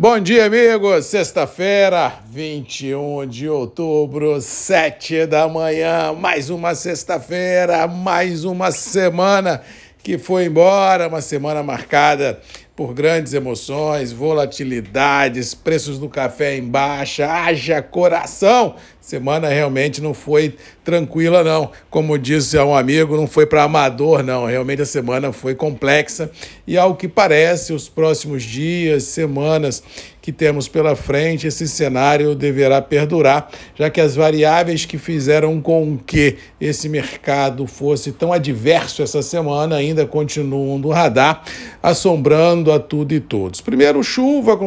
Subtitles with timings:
[0.00, 1.06] Bom dia, amigos.
[1.06, 6.12] Sexta-feira, 21 de outubro, 7 da manhã.
[6.12, 9.60] Mais uma sexta-feira, mais uma semana
[10.00, 12.40] que foi embora, uma semana marcada
[12.76, 18.76] por grandes emoções, volatilidades, preços do café em baixa, haja coração.
[19.08, 20.54] Semana realmente não foi
[20.84, 21.70] tranquila, não.
[21.88, 24.44] Como disse um amigo, não foi para amador, não.
[24.44, 26.30] Realmente a semana foi complexa
[26.66, 29.82] e, ao que parece, os próximos dias, semanas
[30.28, 35.96] que temos pela frente, esse cenário deverá perdurar, já que as variáveis que fizeram com
[35.96, 41.42] que esse mercado fosse tão adverso essa semana ainda continuam no radar,
[41.82, 43.62] assombrando a tudo e todos.
[43.62, 44.58] Primeiro, chuva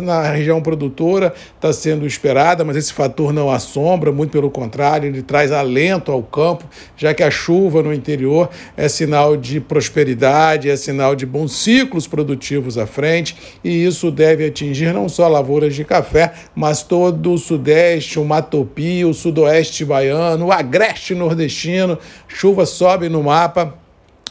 [0.00, 3.79] na região produtora está sendo esperada, mas esse fator não assombra,
[4.12, 6.64] muito pelo contrário, ele traz alento ao campo,
[6.96, 12.06] já que a chuva no interior é sinal de prosperidade, é sinal de bons ciclos
[12.06, 17.38] produtivos à frente, e isso deve atingir não só lavouras de café, mas todo o
[17.38, 21.98] Sudeste, o Matopi, o Sudoeste baiano, o Agreste nordestino.
[22.28, 23.74] Chuva sobe no mapa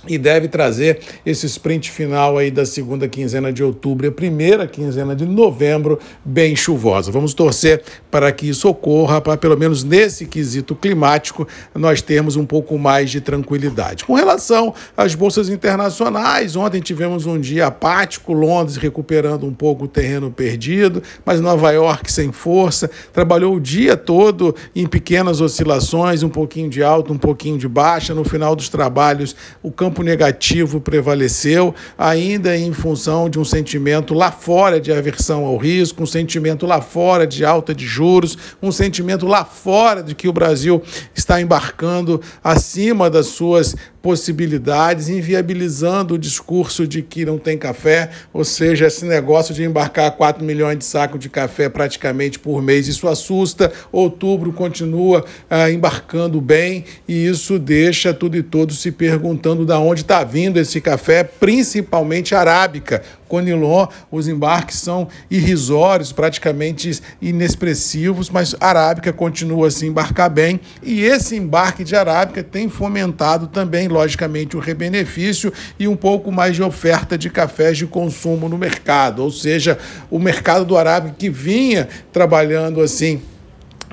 [0.08, 4.68] e deve trazer esse sprint final aí da segunda quinzena de outubro e a primeira
[4.68, 7.12] quinzena de novembro bem chuvosa.
[7.12, 12.46] Vamos torcer para que isso ocorra, para pelo menos nesse quesito climático nós termos um
[12.46, 14.06] pouco mais de tranquilidade.
[14.06, 19.88] Com relação às bolsas internacionais, ontem tivemos um dia apático, Londres recuperando um pouco o
[19.88, 26.30] terreno perdido, mas Nova York sem força, trabalhou o dia todo em pequenas oscilações, um
[26.30, 30.80] pouquinho de alta, um pouquinho de baixa, no final dos trabalhos o campo campo negativo
[30.80, 36.68] prevaleceu, ainda em função de um sentimento lá fora de aversão ao risco, um sentimento
[36.68, 40.80] lá fora de alta de juros, um sentimento lá fora de que o Brasil
[41.16, 48.44] está embarcando acima das suas possibilidades, inviabilizando o discurso de que não tem café, ou
[48.44, 53.08] seja, esse negócio de embarcar 4 milhões de sacos de café praticamente por mês, isso
[53.08, 53.72] assusta.
[53.92, 60.02] Outubro continua ah, embarcando bem e isso deixa tudo e todos se perguntando da onde
[60.02, 63.04] está vindo esse café, principalmente arábica.
[63.30, 71.02] Conilon, os embarques são irrisórios, praticamente inexpressivos, mas arábica continua a se embarcar bem e
[71.02, 76.64] esse embarque de arábica tem fomentado também logicamente, o rebenefício e um pouco mais de
[76.64, 79.24] oferta de cafés de consumo no mercado.
[79.24, 79.78] Ou seja,
[80.10, 83.22] o mercado do Arábica que vinha trabalhando assim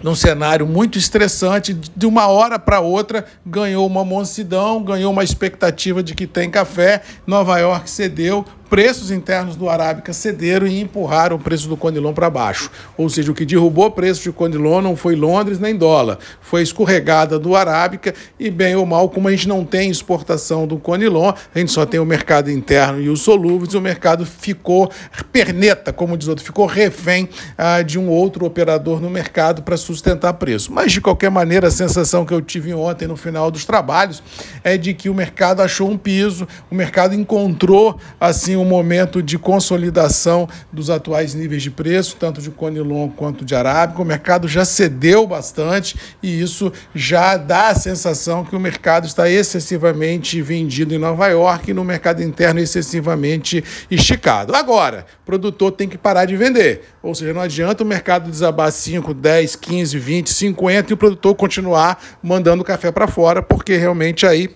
[0.03, 6.03] num cenário muito estressante, de uma hora para outra ganhou uma monsidão, ganhou uma expectativa
[6.03, 7.03] de que tem café.
[7.26, 12.28] Nova York cedeu, preços internos do Arábica cederam e empurraram o preço do Conilon para
[12.28, 12.71] baixo.
[12.97, 16.62] Ou seja, o que derrubou o preço de Conilon não foi Londres nem dólar, foi
[16.62, 21.32] escorregada do Arábica e, bem ou mal, como a gente não tem exportação do Conilon,
[21.54, 24.91] a gente só tem o mercado interno e os solúveis, o mercado ficou
[25.33, 30.33] perneta, como diz outro, ficou refém ah, de um outro operador no mercado para sustentar
[30.34, 30.72] preço.
[30.72, 34.22] Mas, de qualquer maneira, a sensação que eu tive ontem no final dos trabalhos
[34.65, 39.39] é de que o mercado achou um piso, o mercado encontrou, assim, um momento de
[39.39, 44.03] consolidação dos atuais níveis de preço, tanto de Conilon quanto de Arábica.
[44.03, 49.28] O mercado já cedeu bastante e isso já dá a sensação que o mercado está
[49.28, 54.55] excessivamente vendido em Nova York e no mercado interno excessivamente esticado.
[54.55, 58.71] Agora, o produtor tem que parar de vender, ou seja, não adianta o mercado desabar
[58.71, 64.27] 5, 10, 15, 20, 50 e o produtor continuar mandando café para fora, porque realmente
[64.27, 64.55] aí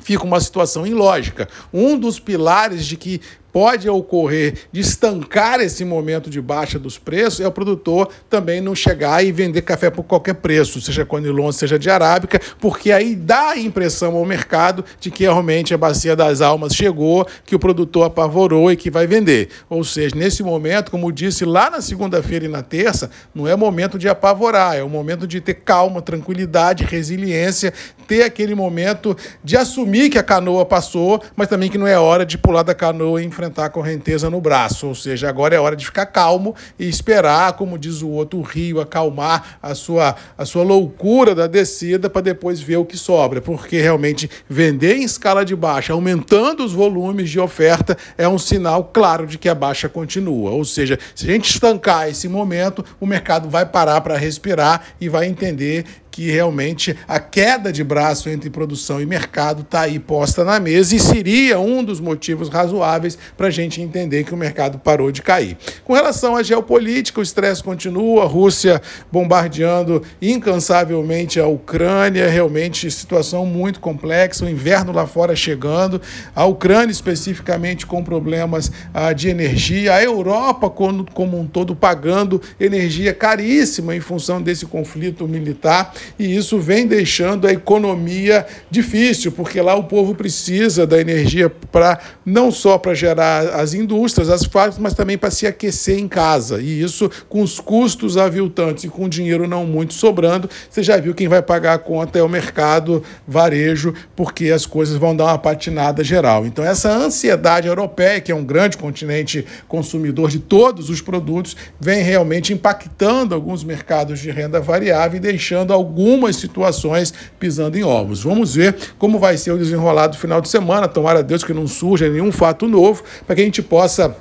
[0.00, 1.48] fica uma situação ilógica.
[1.72, 3.20] Um dos pilares de que
[3.56, 8.74] pode ocorrer de estancar esse momento de baixa dos preços é o produtor também não
[8.74, 13.52] chegar e vender café por qualquer preço, seja Conilon, seja de Arábica, porque aí dá
[13.52, 18.04] a impressão ao mercado de que realmente a bacia das almas chegou, que o produtor
[18.04, 19.48] apavorou e que vai vender.
[19.70, 23.98] Ou seja, nesse momento, como disse lá na segunda-feira e na terça, não é momento
[23.98, 27.72] de apavorar, é o momento de ter calma, tranquilidade, resiliência,
[28.06, 32.24] ter aquele momento de assumir que a canoa passou, mas também que não é hora
[32.24, 34.86] de pular da canoa e enfrentar a correnteza no braço.
[34.86, 38.42] Ou seja, agora é hora de ficar calmo e esperar, como diz o outro, o
[38.42, 43.40] rio acalmar a sua, a sua loucura da descida para depois ver o que sobra.
[43.40, 48.84] Porque realmente vender em escala de baixa, aumentando os volumes de oferta, é um sinal
[48.84, 50.50] claro de que a baixa continua.
[50.50, 55.08] Ou seja, se a gente estancar esse momento, o mercado vai parar para respirar e
[55.08, 55.84] vai entender
[56.16, 60.96] que realmente a queda de braço entre produção e mercado está aí posta na mesa
[60.96, 65.20] e seria um dos motivos razoáveis para a gente entender que o mercado parou de
[65.20, 65.58] cair.
[65.84, 68.80] Com relação à geopolítica, o estresse continua, a Rússia
[69.12, 76.00] bombardeando incansavelmente a Ucrânia, realmente situação muito complexa, o inverno lá fora chegando,
[76.34, 82.40] a Ucrânia especificamente com problemas ah, de energia, a Europa como, como um todo pagando
[82.58, 89.60] energia caríssima em função desse conflito militar, e isso vem deixando a economia difícil, porque
[89.60, 94.78] lá o povo precisa da energia para não só para gerar as indústrias, as fábricas,
[94.78, 96.60] mas também para se aquecer em casa.
[96.60, 101.14] E isso com os custos aviltantes e com dinheiro não muito sobrando, você já viu
[101.14, 105.38] quem vai pagar a conta é o mercado varejo, porque as coisas vão dar uma
[105.38, 106.46] patinada geral.
[106.46, 112.02] Então essa ansiedade europeia, que é um grande continente consumidor de todos os produtos, vem
[112.02, 118.22] realmente impactando alguns mercados de renda variável e deixando algumas situações pisando em ovos.
[118.22, 120.86] Vamos ver como vai ser o desenrolado do final de semana.
[120.86, 124.14] Tomara a Deus que não surja nenhum fato novo, para que a gente possa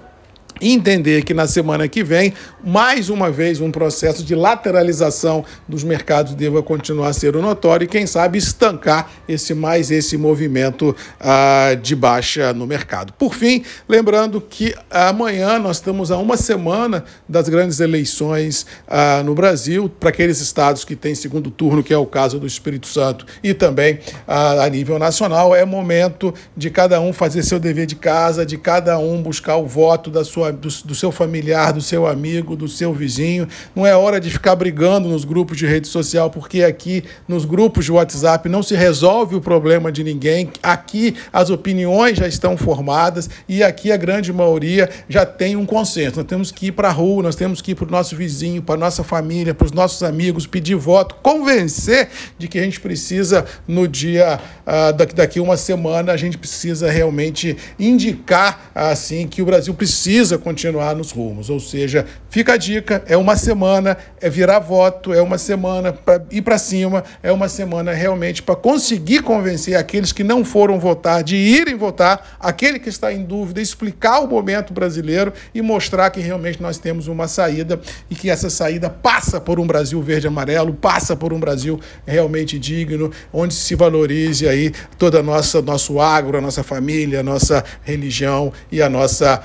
[0.61, 6.33] entender que na semana que vem, mais uma vez, um processo de lateralização dos mercados
[6.33, 11.95] deva continuar a ser notório e, quem sabe, estancar esse mais esse movimento ah, de
[11.95, 13.13] baixa no mercado.
[13.13, 19.35] Por fim, lembrando que amanhã nós estamos a uma semana das grandes eleições ah, no
[19.35, 23.25] Brasil, para aqueles estados que têm segundo turno, que é o caso do Espírito Santo,
[23.43, 27.95] e também ah, a nível nacional, é momento de cada um fazer seu dever de
[27.95, 32.07] casa, de cada um buscar o voto da sua do, do, seu familiar, do seu
[32.07, 33.47] amigo, do seu vizinho.
[33.75, 37.85] Não é hora de ficar brigando nos grupos de rede social, porque aqui nos grupos
[37.85, 40.49] de WhatsApp não se resolve o problema de ninguém.
[40.61, 46.17] Aqui as opiniões já estão formadas e aqui a grande maioria já tem um consenso.
[46.17, 48.61] Nós temos que ir para a rua, nós temos que ir para o nosso vizinho,
[48.61, 52.79] para a nossa família, para os nossos amigos, pedir voto, convencer de que a gente
[52.79, 59.41] precisa, no dia uh, daqui, daqui uma semana, a gente precisa realmente indicar assim que
[59.41, 61.49] o Brasil precisa precisa continuar nos rumos.
[61.49, 66.23] Ou seja, fica a dica: é uma semana, é virar voto, é uma semana para
[66.31, 71.23] ir para cima, é uma semana realmente para conseguir convencer aqueles que não foram votar
[71.23, 76.19] de irem votar, aquele que está em dúvida, explicar o momento brasileiro e mostrar que
[76.19, 77.79] realmente nós temos uma saída
[78.09, 81.79] e que essa saída passa por um Brasil verde e amarelo, passa por um Brasil
[82.05, 87.23] realmente digno, onde se valorize aí toda a nossa nosso agro, a nossa família, a
[87.23, 89.41] nossa religião e a nossa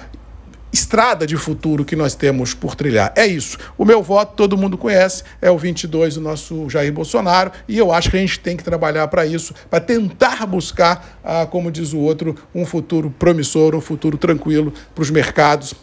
[0.73, 3.13] estrada de futuro que nós temos por trilhar.
[3.17, 3.59] É isso.
[3.77, 7.93] O meu voto todo mundo conhece, é o 22 do nosso Jair Bolsonaro, e eu
[7.93, 11.93] acho que a gente tem que trabalhar para isso, para tentar buscar, ah, como diz
[11.93, 15.75] o outro, um futuro promissor, um futuro tranquilo para os mercados,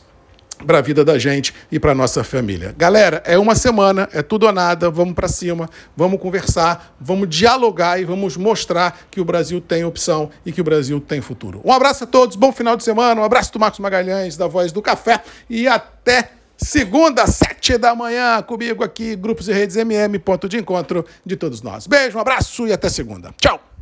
[0.65, 2.73] para a vida da gente e para nossa família.
[2.77, 7.99] Galera, é uma semana, é tudo ou nada, vamos para cima, vamos conversar, vamos dialogar
[7.99, 11.61] e vamos mostrar que o Brasil tem opção e que o Brasil tem futuro.
[11.63, 14.71] Um abraço a todos, bom final de semana, um abraço do Marcos Magalhães, da Voz
[14.71, 20.49] do Café e até segunda, sete da manhã, comigo aqui, Grupos e Redes MM, ponto
[20.49, 21.85] de encontro de todos nós.
[21.85, 23.33] Beijo, um abraço e até segunda.
[23.39, 23.76] Tchau!